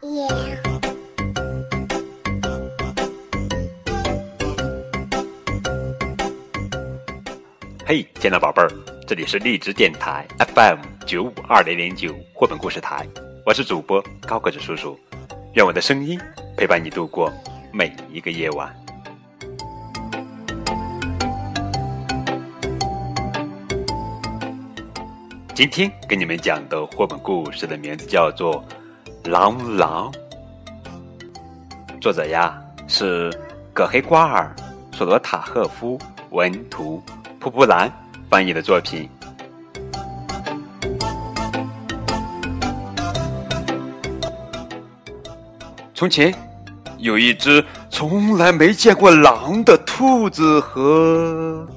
[0.00, 0.06] 嘿，
[8.20, 8.70] 亲爱的宝贝儿，
[9.08, 10.24] 这里是荔枝电台
[10.54, 13.04] FM 九五二零零九绘本故事台，
[13.44, 14.96] 我是主播高个子叔叔，
[15.54, 16.16] 愿我的声音
[16.56, 17.32] 陪伴你度过
[17.72, 18.72] 每一个夜晚。
[25.56, 28.64] 今天给你们讲的绘本故事的名字叫做
[29.28, 30.10] 《狼狼》，
[32.00, 33.30] 作者呀是
[33.74, 34.50] 葛黑瓜尔、
[34.90, 36.00] 索罗塔赫夫
[36.30, 37.02] 文图，
[37.38, 37.92] 蒲蒲兰
[38.30, 39.06] 翻译的作品。
[45.94, 46.34] 从前，
[46.96, 51.68] 有一只从来没见过狼的兔子和。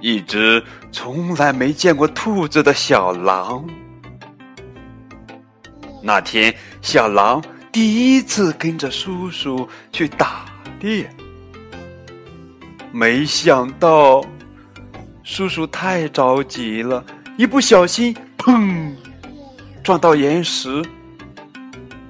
[0.00, 3.62] 一只从来没见过兔子的小狼。
[6.02, 10.44] 那天，小狼第一次跟着叔叔去打
[10.80, 11.08] 猎，
[12.90, 14.24] 没想到
[15.22, 17.04] 叔叔太着急了，
[17.38, 18.92] 一不小心，砰，
[19.82, 20.84] 撞到岩石，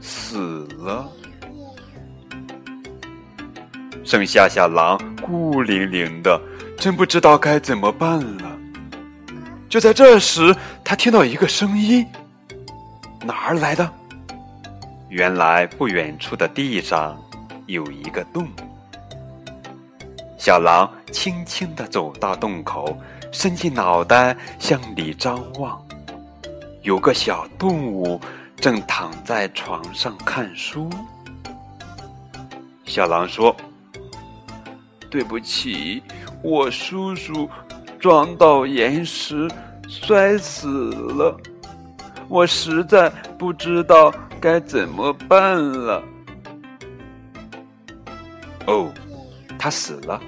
[0.00, 1.08] 死了。
[4.04, 6.40] 剩下小狼孤零零的。
[6.78, 8.58] 真不知道该怎么办了。
[9.68, 12.04] 就在这时，他听到一个声音，
[13.24, 13.88] 哪儿来的？
[15.08, 17.20] 原来不远处的地上
[17.66, 18.48] 有一个洞。
[20.38, 22.98] 小狼轻轻的走到洞口，
[23.30, 25.80] 伸进脑袋向里张望。
[26.82, 28.20] 有个小动物
[28.56, 30.90] 正躺在床上看书。
[32.84, 33.54] 小狼说
[35.08, 36.02] ：“对不起。”
[36.42, 37.48] 我叔叔
[38.00, 39.48] 撞到岩石，
[39.88, 41.38] 摔死了。
[42.32, 46.02] 我实在不知道该怎么办了。
[48.66, 48.90] 哦，
[49.58, 50.18] 他死了，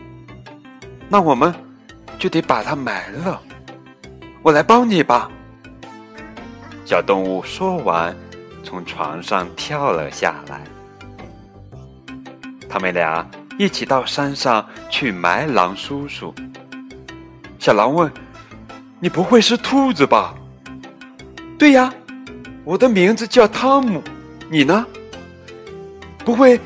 [1.09, 1.55] 那我们
[2.19, 3.41] 就得把他埋了。
[4.43, 5.31] 我来帮你吧。
[6.85, 8.15] 小动物说完，
[8.63, 10.61] 从床上跳了下来。
[12.69, 13.27] 他们俩。
[13.57, 16.35] 一起到山上去埋狼叔叔。
[17.61, 18.13] 小狼问
[18.99, 20.35] ：“你不会是兔子吧
[21.59, 21.93] ？”“对呀，
[22.65, 24.03] 我的名字叫汤姆。
[24.51, 24.87] 你呢
[26.25, 26.61] ？”“不会，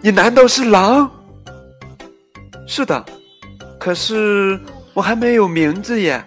[0.00, 1.10] 你难道是狼
[2.66, 3.04] ？”“是的，
[3.78, 4.58] 可是
[4.94, 6.24] 我还没有名字耶。”“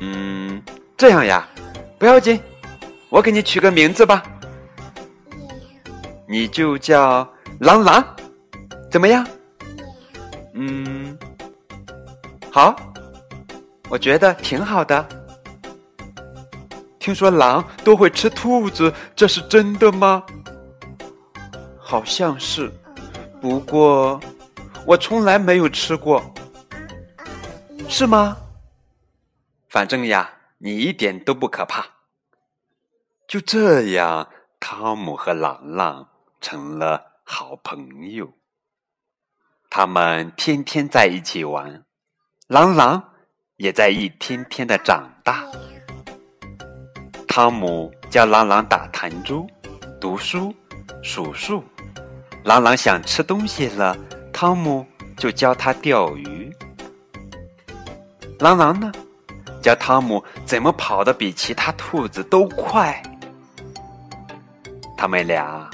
[0.00, 0.62] 嗯，
[0.96, 1.48] 这样呀，
[1.98, 2.40] 不要紧，
[3.08, 4.22] 我给你取个名字吧，
[6.28, 7.28] 你就叫
[7.60, 8.04] 狼狼。”
[8.90, 9.26] 怎么样？
[10.54, 11.18] 嗯，
[12.50, 12.74] 好，
[13.90, 15.06] 我觉得挺好的。
[17.06, 20.26] 听说狼都会吃兔子，这是真的吗？
[21.78, 22.68] 好像是，
[23.40, 24.20] 不过
[24.84, 26.20] 我从来没有吃过，
[27.88, 28.36] 是吗？
[29.68, 30.28] 反正呀，
[30.58, 31.86] 你一点都不可怕。
[33.28, 34.28] 就这样，
[34.58, 36.08] 汤姆和朗朗
[36.40, 38.32] 成了好朋友。
[39.70, 41.84] 他们天天在一起玩，
[42.48, 43.12] 狼狼
[43.58, 45.48] 也在一天天的长大。
[47.36, 49.46] 汤姆教狼狼打弹珠、
[50.00, 50.54] 读书、
[51.02, 51.62] 数数。
[52.44, 53.94] 狼狼想吃东西了，
[54.32, 54.86] 汤姆
[55.18, 56.50] 就教他钓鱼。
[58.38, 58.90] 狼狼呢，
[59.60, 63.02] 教汤姆怎么跑得比其他兔子都快。
[64.96, 65.68] 他们俩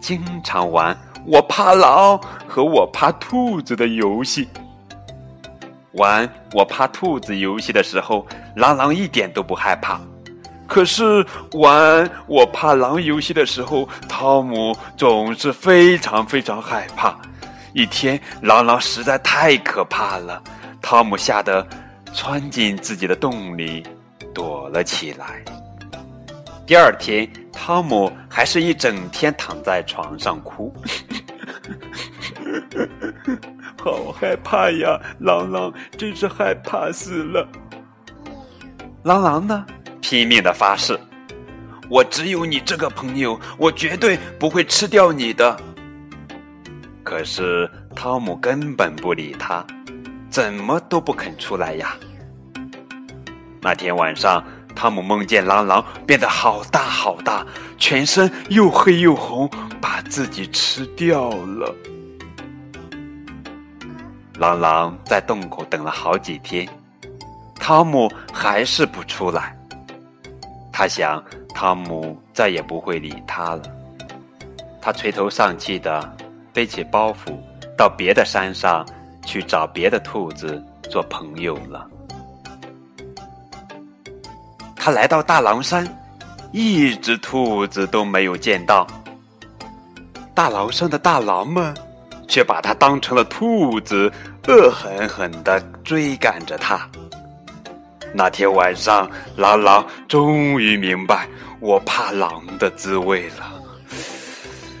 [0.00, 0.96] 经常玩。
[1.26, 4.48] 我怕狼和我怕兔子的游戏。
[5.94, 8.24] 玩我怕兔子游戏的时候，
[8.54, 10.00] 狼狼一点都不害怕。
[10.68, 17.18] 可是玩我怕狼游戏的时候，汤姆总是非常非常害怕。
[17.72, 20.40] 一天，狼狼实在太可怕了，
[20.82, 21.66] 汤姆吓得
[22.12, 23.82] 钻进自己的洞里
[24.34, 25.42] 躲了起来。
[26.66, 30.72] 第二天，汤姆还是一整天躺在床上哭。
[33.82, 35.00] 好害怕呀！
[35.20, 37.48] 狼狼真是害怕死了。
[39.04, 39.64] 狼狼呢，
[40.00, 40.98] 拼命的发誓
[41.88, 45.56] ：“我只有你这个朋友，我绝对不会吃掉你的。”
[47.02, 49.64] 可是汤姆根本不理他，
[50.28, 51.96] 怎么都不肯出来呀。
[53.60, 57.44] 那天晚上，汤姆梦见狼狼变得好大好大，
[57.76, 59.50] 全身又黑又红，
[59.80, 61.74] 把自己吃掉了。
[64.38, 66.68] 狼狼在洞口等了好几天，
[67.56, 69.57] 汤姆还是不出来。
[70.78, 71.20] 他想，
[71.52, 73.62] 汤姆再也不会理他了。
[74.80, 76.08] 他垂头丧气的
[76.52, 77.36] 背起包袱，
[77.76, 78.86] 到别的山上
[79.26, 81.90] 去找别的兔子做朋友了。
[84.76, 85.84] 他来到大狼山，
[86.52, 88.86] 一只兔子都没有见到。
[90.32, 91.74] 大狼山的大狼们
[92.28, 94.08] 却把他当成了兔子，
[94.46, 96.88] 恶狠狠的追赶着他。
[98.12, 101.28] 那天晚上，狼狼终于明白
[101.60, 103.52] 我怕狼的滋味了，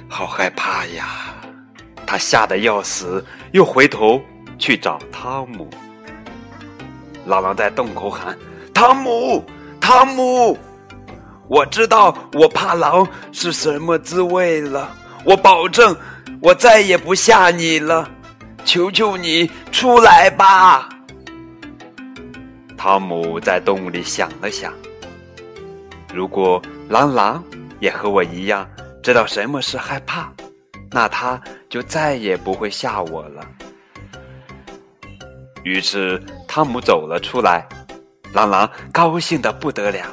[0.08, 1.34] 好害怕呀！
[2.06, 3.22] 他吓得要死，
[3.52, 4.20] 又回头
[4.58, 5.68] 去找汤姆。
[7.26, 8.36] 狼狼在洞口喊
[8.72, 9.44] ：“汤姆，
[9.78, 10.56] 汤姆，
[11.48, 14.90] 我知道我怕狼是什么滋味了。
[15.24, 15.94] 我保证，
[16.40, 18.08] 我再也不吓你了。
[18.64, 20.88] 求求你出来吧！”
[22.78, 24.72] 汤姆在洞里想了想，
[26.14, 27.42] 如果狼狼
[27.80, 28.66] 也和我一样
[29.02, 30.32] 知道什么是害怕，
[30.92, 31.38] 那他
[31.68, 33.44] 就再也不会吓我了。
[35.64, 37.68] 于是汤姆走了出来，
[38.32, 40.06] 狼狼高兴的不得了，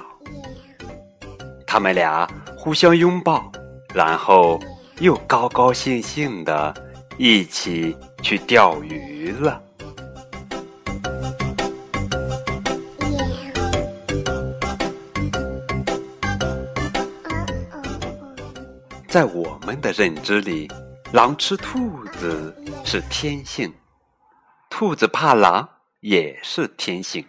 [1.67, 2.27] 他们俩
[2.57, 3.51] 互相拥抱，
[3.93, 4.59] 然后
[4.99, 6.73] 又高高兴兴的
[7.19, 9.61] 一起去钓鱼了。
[19.15, 20.69] 在我们的认知里，
[21.13, 22.53] 狼吃兔子
[22.83, 23.73] 是天性，
[24.69, 25.69] 兔子怕狼
[26.01, 27.25] 也是天性。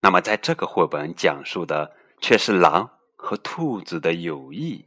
[0.00, 1.90] 那么，在这个绘本讲述的
[2.20, 4.86] 却是狼和兔子的友谊。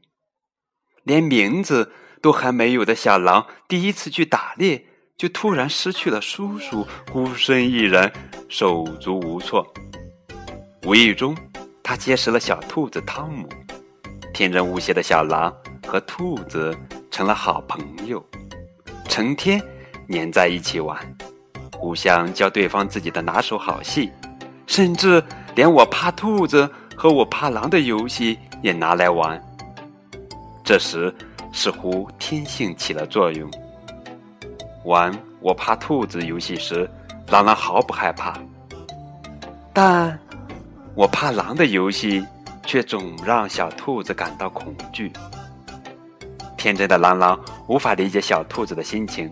[1.03, 1.91] 连名字
[2.21, 4.85] 都还没有的小狼，第一次去打猎，
[5.17, 8.09] 就突然失去了叔叔，孤身一人，
[8.47, 9.67] 手足无措。
[10.83, 11.35] 无意中，
[11.83, 13.49] 他结识了小兔子汤姆。
[14.33, 16.75] 天真无邪的小狼和兔子
[17.11, 18.21] 成了好朋友，
[19.07, 19.61] 成天
[20.07, 20.97] 黏在一起玩，
[21.77, 24.11] 互相教对方自己的拿手好戏，
[24.65, 29.39] 甚至连我怕兔子和我怕狼的游戏也拿来玩。
[30.63, 31.13] 这时，
[31.51, 33.49] 似乎天性起了作用。
[34.83, 36.89] 玩我怕兔子游戏时，
[37.27, 38.35] 狼狼毫不害怕，
[39.71, 40.19] 但
[40.95, 42.25] 我怕狼的游戏。
[42.65, 45.11] 却总让小兔子感到恐惧。
[46.57, 49.31] 天真的狼狼无法理解小兔子的心情。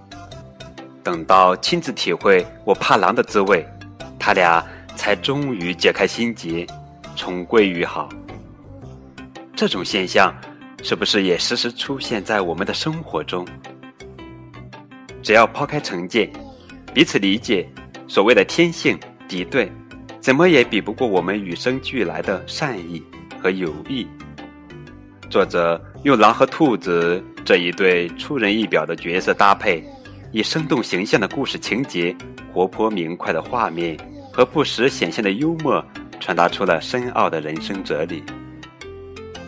[1.04, 3.66] 等到亲自体会我怕狼的滋味，
[4.20, 4.64] 他俩
[4.96, 6.68] 才终于解开心结，
[7.16, 8.08] 重归于好。
[9.56, 10.36] 这种现象
[10.84, 13.48] 是不是也时时出现在我们的生活中？
[15.24, 16.32] 只要抛开成见，
[16.94, 17.68] 彼此理解，
[18.08, 19.72] 所谓的天性敌对，
[20.20, 23.04] 怎么也比不过我们与生俱来的善意。
[23.42, 24.08] 和友谊。
[25.30, 29.84] 作者用狼和兔子这一对出人意表的角色搭配，
[30.32, 32.16] 以生动形象的故事情节、
[32.54, 33.98] 活泼明快的画面
[34.32, 35.84] 和不时显现的幽默，
[36.20, 38.24] 传达出了深奥的人生哲理。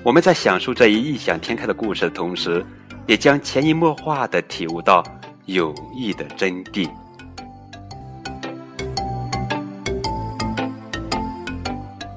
[0.03, 2.65] 我们在讲述这一异想天开的故事的同时，
[3.05, 5.03] 也将潜移默化的体悟到
[5.45, 6.89] 友谊的真谛。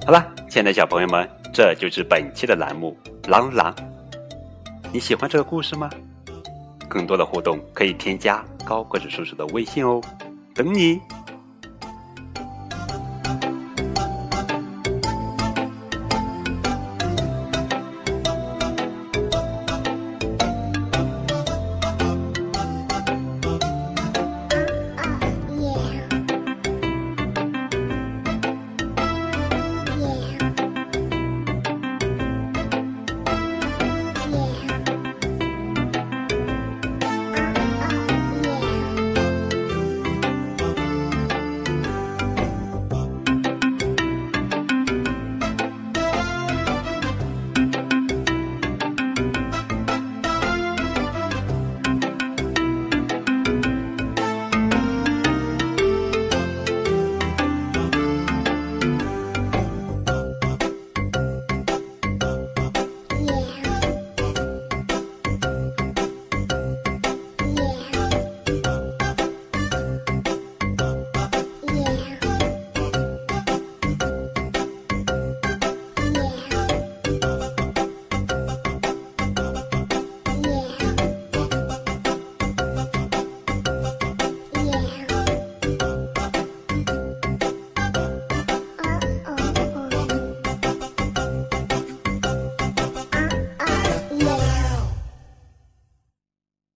[0.05, 1.29] 好了，亲爱的小朋友们。
[1.57, 2.95] 这就是本期的栏目
[3.31, 3.75] 《狼狼》，
[4.93, 5.89] 你喜欢这个故事吗？
[6.87, 9.99] 更多的互动可以添加高个子叔叔的微信哦，
[10.55, 11.01] 等你。